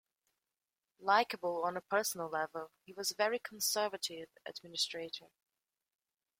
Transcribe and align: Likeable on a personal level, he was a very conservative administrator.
Likeable 0.99 1.63
on 1.63 1.77
a 1.77 1.81
personal 1.81 2.27
level, 2.27 2.71
he 2.83 2.91
was 2.91 3.11
a 3.11 3.15
very 3.15 3.37
conservative 3.37 4.29
administrator. 4.47 5.27